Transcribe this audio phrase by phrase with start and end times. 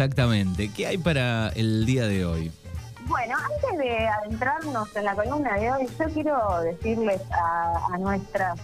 [0.00, 0.72] Exactamente.
[0.72, 2.50] ¿Qué hay para el día de hoy?
[3.06, 8.58] Bueno, antes de adentrarnos en la columna de hoy, yo quiero decirles a, nuestras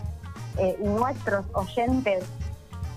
[0.57, 2.25] eh, nuestros oyentes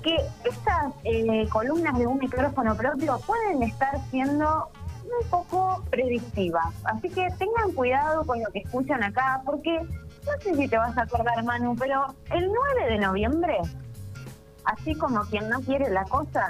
[0.01, 0.15] que
[0.45, 4.71] estas eh, columnas de un micrófono propio pueden estar siendo
[5.03, 6.73] un poco predictivas.
[6.85, 10.97] Así que tengan cuidado con lo que escuchan acá, porque no sé si te vas
[10.97, 13.57] a acordar, Manu, pero el 9 de noviembre,
[14.63, 16.47] así como quien no quiere la cosa,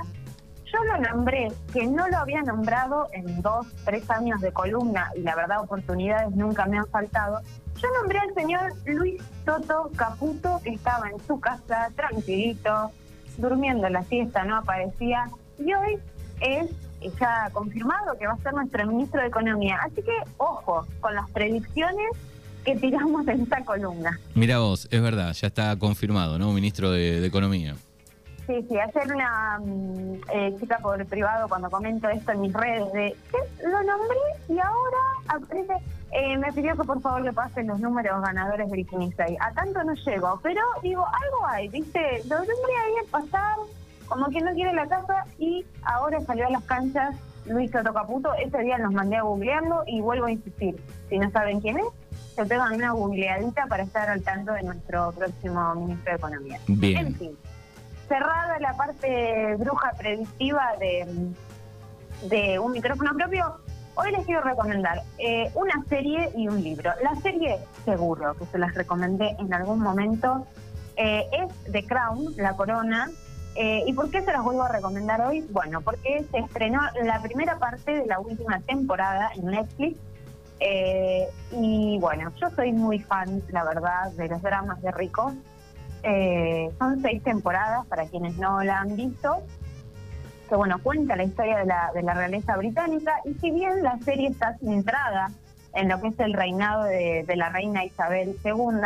[0.71, 5.21] yo lo nombré, que no lo había nombrado en dos, tres años de columna, y
[5.21, 7.41] la verdad oportunidades nunca me han faltado.
[7.82, 12.91] Yo nombré al señor Luis Toto Caputo, que estaba en su casa, tranquilito,
[13.37, 15.25] durmiendo la siesta, no aparecía,
[15.57, 16.00] y hoy
[16.41, 16.69] es
[17.18, 19.79] ya confirmado que va a ser nuestro ministro de Economía.
[19.83, 22.10] Así que, ojo, con las predicciones
[22.65, 24.19] que tiramos en esta columna.
[24.36, 26.51] Mira vos, es verdad, ya está confirmado, ¿no?
[26.51, 27.75] Ministro de Economía.
[28.50, 32.92] Sí, sí, ayer una mm, eh, chica por privado cuando comento esto en mis redes
[32.94, 33.16] de
[33.64, 34.17] lo nombré
[34.48, 35.73] y ahora aparece,
[36.11, 39.38] eh, me pidió que por favor le pasen los números ganadores del 6.
[39.39, 42.23] A tanto no llego, pero digo, algo hay, ¿viste?
[42.28, 43.58] Lo nombré ahí al pasar,
[44.08, 48.34] como que no quiere la casa y ahora salió a las canchas Luis Soto Caputo.
[48.34, 50.75] Ese día los mandé a googlearlo y vuelvo a insistir.
[51.08, 51.86] Si no saben quién es,
[52.34, 56.59] se pegan una googleadita para estar al tanto de nuestro próximo ministro de Economía.
[56.67, 57.06] Bien.
[57.06, 57.38] En fin
[58.09, 63.59] cerrada la parte bruja predictiva de, un micrófono propio,
[63.95, 66.91] hoy les quiero recomendar eh, una serie y un libro.
[67.01, 70.45] La serie, seguro que se las recomendé en algún momento,
[70.97, 73.09] eh, es The Crown, La Corona.
[73.55, 75.41] Eh, ¿Y por qué se las vuelvo a recomendar hoy?
[75.51, 79.97] Bueno, porque se estrenó la primera parte de la última temporada en Netflix.
[81.51, 85.33] y bueno, yo soy muy fan, la verdad, de los dramas de ricos.
[86.03, 89.44] Eh, son seis temporadas para quienes no la han visto,
[90.47, 93.97] que bueno, cuenta la historia de la, de la realeza británica y si bien la
[94.00, 95.30] serie está centrada
[95.73, 98.81] en lo que es el reinado de, la reina Isabel II,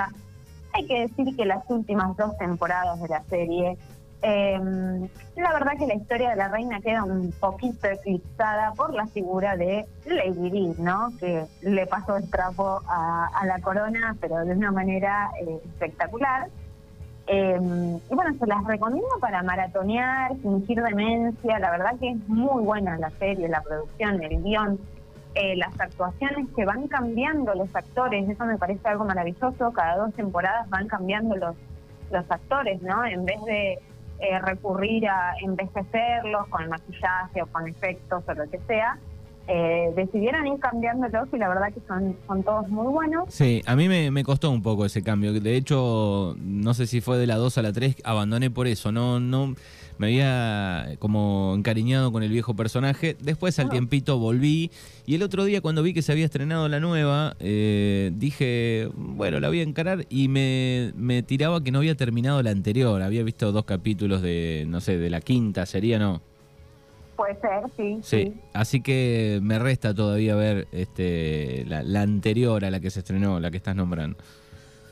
[0.74, 3.78] hay que decir que las últimas dos temporadas de la serie,
[4.22, 9.08] em, la verdad que la historia de la reina queda un poquito eclipsada por la
[9.08, 11.10] figura de Lady Di, ¿no?
[11.20, 16.50] Que le pasó el trapo a, la corona, pero de una manera eh, espectacular.
[17.28, 17.58] Eh,
[18.10, 21.60] y bueno, se las recomiendo para maratonear, fingir demencia.
[21.60, 24.80] La verdad que es muy buena la serie, la producción, el guion,
[25.36, 28.30] eh, las actuaciones que van cambiando los actores.
[28.30, 29.72] Eso me parece algo maravilloso.
[29.72, 31.56] Cada dos temporadas van cambiando los,
[32.12, 33.06] los actores, ¿no?
[33.06, 33.80] En vez de
[34.20, 38.98] eh, recurrir a envejecerlos con el maquillaje o con efectos o lo que sea
[39.48, 43.26] eh, decidieron ir cambiándolos y la verdad que son, son todos muy buenos.
[43.28, 45.34] Sí, a mí me, costó un poco ese cambio.
[45.34, 48.94] De hecho, no sé si fue de la 2 a la 3, abandoné por eso.
[48.94, 49.54] No, no
[49.98, 53.18] me había como encariñado con el viejo personaje.
[53.20, 54.72] Después al tiempito volví
[55.06, 59.42] y el otro día cuando vi que se había estrenado la nueva, eh, dije, bueno,
[59.42, 63.02] la voy a encarar y me, me tiraba que no había terminado la anterior.
[63.02, 66.22] Había visto dos capítulos de, no sé, de la quinta, sería, ¿no?
[67.16, 68.42] Puede ser, sí, sí.
[68.54, 73.52] así que me resta todavía ver este la, anterior a la que se estrenó, la
[73.52, 74.18] que estás nombrando.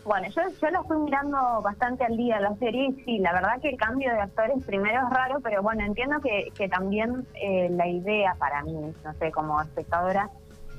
[0.06, 3.60] Bueno, yo, yo lo fui mirando bastante al día la serie y sí, la verdad
[3.62, 7.70] que el cambio de actores primero es raro, pero bueno, entiendo que, que también eh,
[7.72, 10.30] la idea para mí, no sé, como espectadora,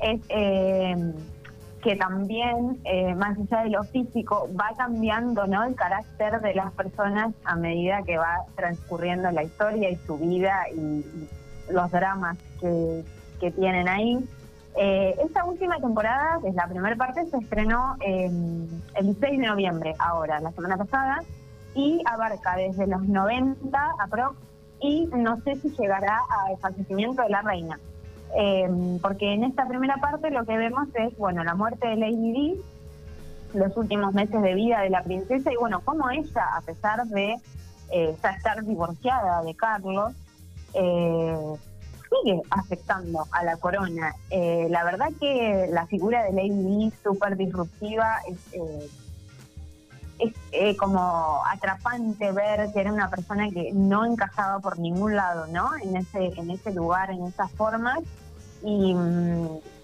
[0.00, 0.96] es eh,
[1.82, 5.64] que también, eh, más allá de lo físico, va cambiando ¿no?
[5.64, 10.64] el carácter de las personas a medida que va transcurriendo la historia y su vida
[10.74, 11.04] y,
[11.70, 13.04] los dramas que,
[13.40, 14.18] que tienen ahí.
[14.76, 19.94] Eh, esta última temporada, que es la primera parte, se estrenó el 6 de noviembre,
[19.98, 21.22] ahora, la semana pasada,
[21.74, 24.36] y abarca desde los 90 aprox
[24.80, 27.78] y no sé si llegará al fallecimiento de la reina.
[28.34, 32.32] Eh, porque en esta primera parte lo que vemos es, bueno, la muerte de Lady
[32.32, 32.62] Di,
[33.54, 37.36] los últimos meses de vida de la princesa y bueno, cómo ella, a pesar de
[37.90, 40.14] eh, estar divorciada de Carlos,
[40.74, 41.54] eh,
[42.08, 44.14] sigue afectando a la corona.
[44.30, 48.90] Eh, la verdad que la figura de Lady Di, súper disruptiva, es
[50.52, 55.70] es como atrapante ver que era una persona que no encajaba por ningún lado, ¿no?
[55.82, 57.98] En ese, en ese lugar, en esas formas.
[58.64, 58.94] Y,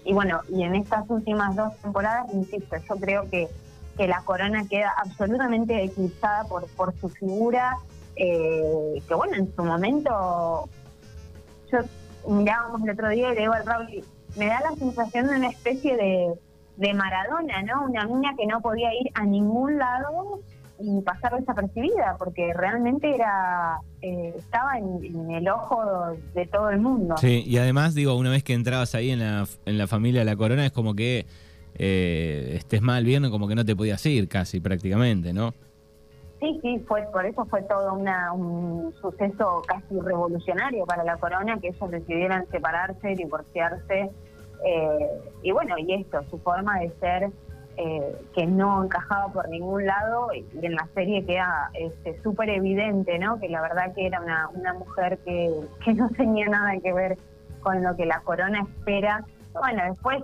[0.05, 3.47] y bueno, y en estas últimas dos temporadas, insisto, yo creo que,
[3.97, 7.77] que la corona queda absolutamente eclipsada por, por su figura,
[8.15, 10.69] eh, que bueno, en su momento,
[11.71, 11.79] yo
[12.27, 14.03] mirábamos el otro día y le digo al Raúl,
[14.35, 16.33] me da la sensación de una especie de,
[16.77, 17.85] de Maradona, ¿no?
[17.85, 20.39] Una niña que no podía ir a ningún lado
[20.79, 25.83] y pasar desapercibida, porque realmente era eh, estaba en, el ojo
[26.33, 27.17] de todo el mundo.
[27.17, 30.25] Sí, y además, digo, una vez que entrabas ahí en la, en la familia de
[30.25, 31.25] la corona, es como que
[31.75, 35.53] eh, estés mal viendo, como que no te podías ir casi prácticamente, ¿no?
[36.39, 41.59] Sí, sí, fue por eso fue todo una, un suceso casi revolucionario para la corona,
[41.59, 44.09] que ellos decidieran separarse, divorciarse,
[44.65, 45.07] eh,
[45.41, 47.29] y bueno, y esto, su forma de ser
[47.81, 53.17] eh, que no encajaba por ningún lado, y en la serie queda este, súper evidente,
[53.17, 53.39] ¿no?
[53.39, 57.17] Que la verdad que era una, una mujer que, que no tenía nada que ver
[57.61, 59.23] con lo que la corona espera.
[59.53, 60.23] Bueno, después,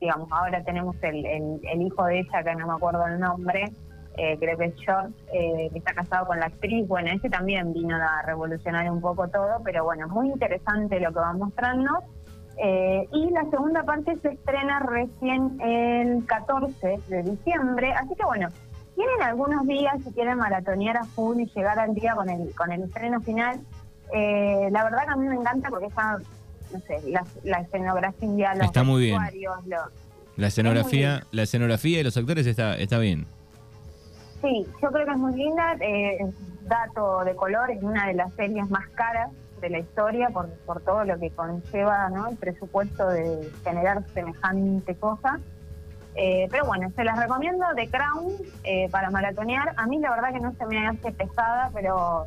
[0.00, 3.72] digamos, ahora tenemos el, el, hijo de ella, que no me acuerdo el nombre,
[4.16, 6.86] eh, creo que es George, eh, que está casado con la actriz.
[6.86, 11.18] Bueno, ese también vino a revolucionar un poco todo, pero bueno, muy interesante lo que
[11.18, 11.90] va mostrando.
[12.56, 18.48] Eh, y la segunda parte se estrena recién el 14 de diciembre, así que bueno,
[18.94, 22.70] tienen algunos días si quieren maratonear a full y llegar al día con el con
[22.70, 23.60] el estreno final.
[24.12, 26.18] la verdad que a mí me encanta porque está,
[26.72, 27.02] no sé,
[27.42, 29.20] la, escenografía, los está muy bien.
[30.36, 33.26] la escenografía, la escenografía y los actores está está bien.
[34.42, 35.76] Sí, yo creo que es muy linda.
[35.80, 36.18] Eh,
[36.68, 39.30] Dato de color es una de las series más caras
[39.64, 45.40] de la historia por, por todo lo que conlleva el presupuesto de generar semejante cosa.
[46.16, 49.72] Eh, pero bueno, se las recomiendo The Crown eh, para maratonear.
[49.76, 52.26] A mí la verdad que no se me hace pesada, pero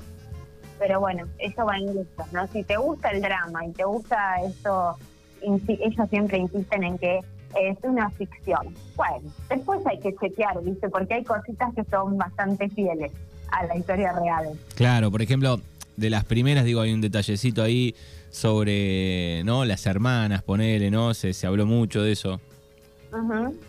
[0.80, 2.46] pero bueno, eso va en gusto, ¿no?
[2.48, 4.96] Si te gusta el drama y te gusta eso,
[5.42, 7.20] ellos siempre insisten en que
[7.56, 8.76] es una ficción.
[8.96, 10.88] Bueno, después hay que chequear, ¿viste?
[10.90, 13.12] Porque hay cositas que son bastante fieles
[13.52, 14.52] a la historia real.
[14.76, 15.60] Claro, por ejemplo,
[15.98, 17.96] de las primeras, digo, hay un detallecito ahí
[18.30, 19.66] sobre, ¿no?
[19.66, 21.14] Las hermanas, ponele, ¿no?
[21.14, 22.40] Se, se habló mucho de eso.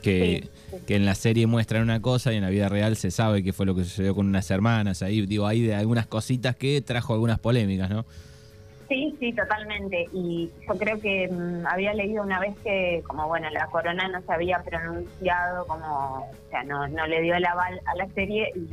[0.02, 0.48] que,
[0.86, 3.52] que en la serie muestran una cosa y en la vida real se sabe qué
[3.52, 5.02] fue lo que sucedió con unas hermanas.
[5.02, 8.04] Ahí, digo, hay de algunas cositas que trajo algunas polémicas, ¿no?
[8.88, 10.06] Sí, sí, totalmente.
[10.12, 14.22] Y yo creo que mm, había leído una vez que, como bueno, la corona no
[14.22, 18.50] se había pronunciado, como, o sea, no, no le dio el aval a la serie,
[18.56, 18.66] y,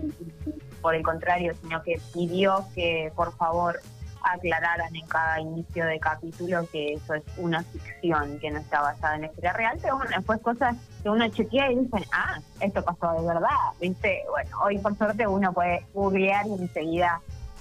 [0.86, 3.80] por el contrario, sino que pidió que por favor
[4.22, 9.16] aclararan en cada inicio de capítulo que eso es una ficción, que no está basada
[9.16, 12.84] en la historia real, pero bueno, después cosas que uno chequea y dicen, ah, esto
[12.84, 13.50] pasó de verdad,
[13.82, 14.26] ¿viste?
[14.30, 17.20] Bueno, hoy por suerte uno puede googlear y enseguida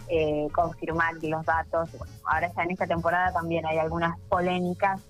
[0.09, 1.88] eh, confirmar los datos.
[2.26, 5.00] ahora ya en esta temporada también hay algunas polémicas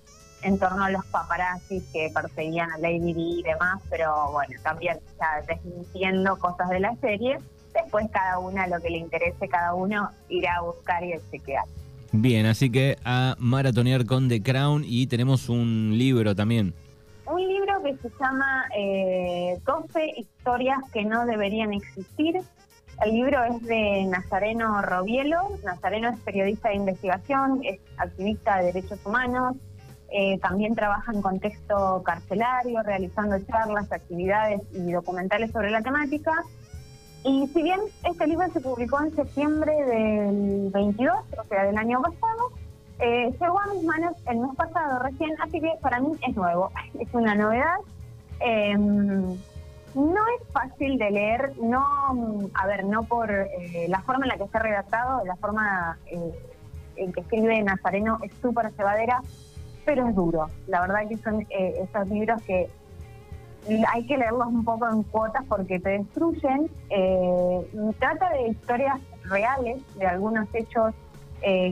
[0.41, 5.01] en torno a los paparazzis que perseguían a Lady Di y demás, pero bueno, también
[5.19, 7.39] ya desmintiendo cosas de la serie.
[7.75, 11.65] Después cada una, lo que le interese, cada uno irá a buscar y a chequear.
[12.11, 16.73] Bien, así que a maratonear con The Crown y tenemos un libro también.
[17.25, 22.41] Un libro que se llama eh, 12 historias que no deberían existir
[23.03, 25.37] el libro es de Nazareno Robielo.
[25.63, 29.57] Nazareno es periodista de investigación, es activista de derechos humanos,
[30.09, 36.31] eh, también trabaja en contexto carcelario, realizando charlas, actividades y documentales sobre la temática.
[37.25, 41.99] Y si bien este libro se publicó en septiembre del 22, o sea, del año
[41.99, 42.51] pasado,
[42.99, 46.69] eh, llegó a mis manos el mes pasado recién, así que para mí es nuevo,
[46.99, 47.77] es una novedad.
[48.41, 54.29] Eh, no es fácil de leer, no, a ver, no por eh, la forma en
[54.29, 56.31] la que está redactado, la forma eh,
[56.95, 59.21] en que escribe Nazareno es súper cebadera,
[59.83, 60.51] pero es duro.
[60.67, 62.69] La verdad que son esos libros que
[63.91, 66.69] hay que leerlos un poco en cuotas porque te destruyen.
[67.99, 70.93] trata de historias reales, de algunos hechos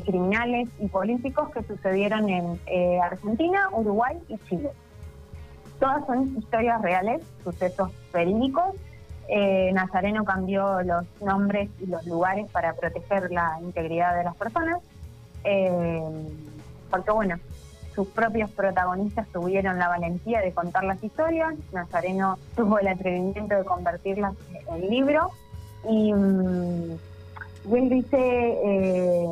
[0.06, 2.60] criminales y políticos que sucedieron en
[3.02, 4.72] Argentina, Uruguay y Chile.
[5.80, 8.76] Todas son historias reales, sucesos verídicos.
[9.28, 14.80] Eh, Nazareno cambió los nombres y los lugares para proteger la integridad de las personas,
[15.44, 16.02] eh,
[16.90, 17.36] porque bueno,
[17.96, 23.64] sus propios protagonistas tuvieron la valentía de contar las historias, Nazareno tuvo el atrevimiento de
[23.64, 24.34] convertirlas
[24.70, 25.30] en libro
[25.90, 26.92] y, mm,
[27.74, 29.30] él dice eh,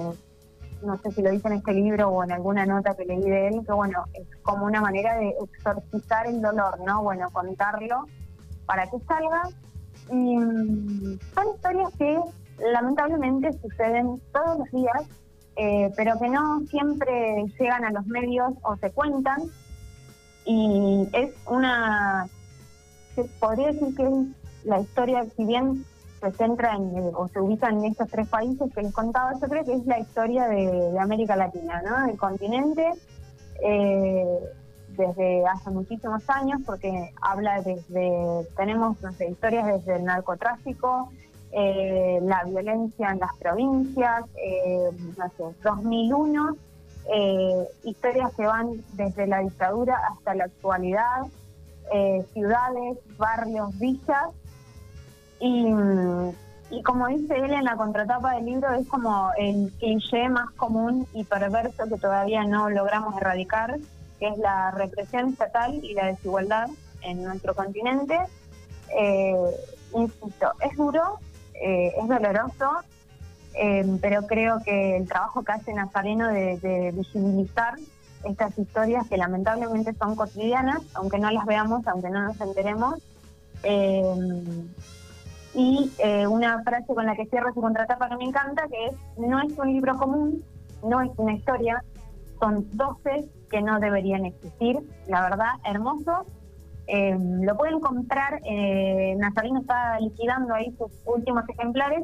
[0.84, 3.48] no sé si lo dice en este libro o en alguna nota que leí de
[3.48, 7.04] él, que bueno, es como una manera de exorcizar el dolor, ¿no?
[7.04, 8.06] Bueno, contarlo
[8.66, 9.44] para que salga.
[10.10, 12.20] Y mm, son historias que
[12.74, 15.04] lamentablemente suceden todos los días,
[15.56, 19.42] eh, pero que no siempre llegan a los medios o se cuentan.
[20.46, 22.28] Y es una,
[23.40, 25.86] podría decir que es la historia, si bien
[26.20, 29.48] se centra en, eh, o se ubica en estos tres países que les contaba, yo
[29.48, 32.08] creo que es la historia de, América Latina, ¿no?
[32.08, 32.92] Del continente,
[33.64, 34.40] eh,
[34.90, 41.12] desde hace muchísimos años, porque habla desde, tenemos, no sé, historias desde el narcotráfico,
[41.52, 46.56] eh, la violencia en las provincias, eh, no sé, 2001,
[47.14, 51.26] eh, historias que van desde la dictadura hasta la actualidad,
[51.94, 54.30] eh, ciudades, barrios, villas,
[55.40, 55.74] y,
[56.70, 61.08] y como dice él en la contratapa del libro, es como el cliché más común
[61.14, 63.78] y perverso que todavía no logramos erradicar,
[64.20, 66.70] que es la represión estatal y la desigualdad
[67.02, 68.18] en nuestro continente.
[68.96, 69.36] Eh,
[69.96, 71.20] insisto, es duro,
[71.62, 72.70] eh, es doloroso,
[73.54, 77.76] eh, pero creo que el trabajo que hace Nazareno de, visibilizar
[78.24, 83.00] estas historias que lamentablemente son cotidianas, aunque no las veamos, aunque no nos enteremos.
[83.64, 84.04] Eh,
[85.54, 85.92] y
[86.28, 89.52] una frase con la que cierra su contratapa que me encanta, que es, no es
[89.58, 90.44] un libro común,
[90.82, 91.84] no es una historia,
[92.40, 96.26] son 12 que no deberían existir, la verdad, hermoso.
[96.94, 102.04] Eh, lo pueden comprar, eh, Nazareno está liquidando ahí sus últimos ejemplares,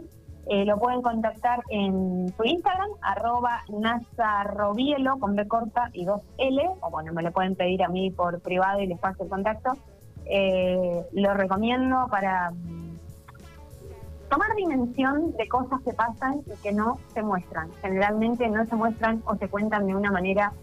[0.49, 6.69] eh, lo pueden contactar en su Instagram, arroba nazarrobielo con B corta y dos L,
[6.79, 9.73] o bueno, me lo pueden pedir a mí por privado y les paso el contacto.
[10.23, 12.97] Eh, lo recomiendo para mm,
[14.29, 17.69] tomar dimensión de cosas que pasan y que no se muestran.
[17.81, 20.53] Generalmente no se muestran o se cuentan de una manera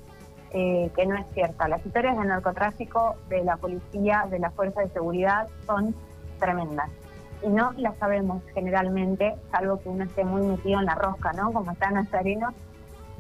[0.57, 1.67] eh, que no es cierta.
[1.67, 5.95] Las historias del narcotráfico, de la policía, de las fuerzas de seguridad son
[6.39, 6.89] tremendas.
[7.43, 11.53] Y no las sabemos generalmente, salvo que uno esté muy metido en la rosca, ¿no?
[11.53, 12.55] Como está Nazareno,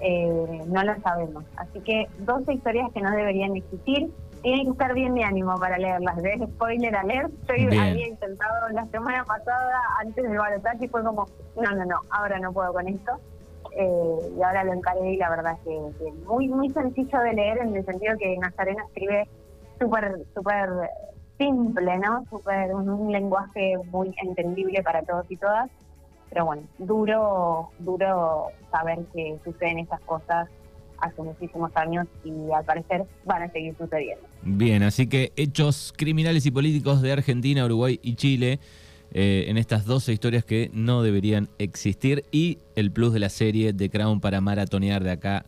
[0.01, 1.45] eh, no lo sabemos.
[1.57, 4.13] Así que 12 historias que no deberían existir.
[4.43, 6.17] Tienen que estar bien de ánimo para leerlas.
[6.19, 7.81] De spoiler alert, yo Bien.
[7.81, 11.27] había intentado la semana pasada, antes del balotaje, y fue como,
[11.61, 13.19] no, no, no, ahora no puedo con esto.
[13.77, 17.59] Eh, y ahora lo encaré y la verdad que, que muy muy sencillo de leer
[17.59, 19.27] en el sentido que Nazareno escribe
[19.81, 20.69] súper súper
[21.39, 22.25] simple, ¿no?
[22.31, 25.71] Súper un, un lenguaje muy entendible para todos y todas.
[26.31, 30.49] Pero bueno, duro duro saber que suceden estas cosas
[30.99, 34.25] hace muchísimos años y al parecer van a seguir sucediendo.
[34.43, 38.61] Bien, así que hechos criminales y políticos de Argentina, Uruguay y Chile
[39.15, 43.73] eh, en estas 12 historias que no deberían existir y el plus de la serie
[43.73, 45.45] de Crown para maratonear de acá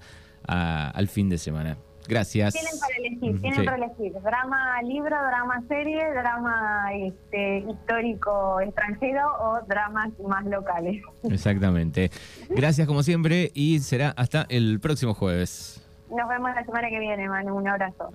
[0.47, 1.77] a- al fin de semana.
[2.09, 2.55] Gracias.
[2.55, 3.65] Tienen para elegir, tienen Sí.
[3.67, 4.13] para elegir.
[4.23, 11.03] Drama libro, drama serie, drama este, histórico extranjero o dramas más locales.
[11.25, 12.13] Exactamente.
[12.49, 15.83] Gracias como siempre y será hasta el próximo jueves.
[16.09, 17.57] Nos vemos la semana que viene, Manu.
[17.57, 18.13] Un abrazo.